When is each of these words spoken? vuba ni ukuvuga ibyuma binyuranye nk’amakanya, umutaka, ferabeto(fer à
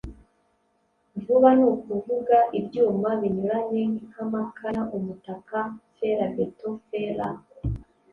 vuba 1.23 1.49
ni 1.57 1.63
ukuvuga 1.73 2.37
ibyuma 2.59 3.09
binyuranye 3.21 3.81
nk’amakanya, 4.05 4.83
umutaka, 4.97 5.59
ferabeto(fer 5.97 7.17
à 7.27 7.29